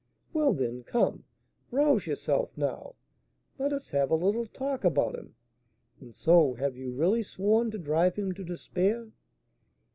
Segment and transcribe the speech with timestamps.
[0.33, 1.25] "Well, then, come,
[1.69, 2.95] rouse yourself; now,
[3.59, 5.35] let us have a little talk about him:
[5.99, 9.11] and so you have really sworn to drive him to despair?"